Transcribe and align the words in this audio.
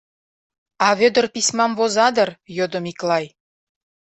—А 0.87 0.89
Вӧдыр 0.99 1.25
письмам 1.33 1.71
воза 1.79 2.07
дыр?— 2.15 2.29
йодо 2.57 2.79
Миклай. 2.85 3.25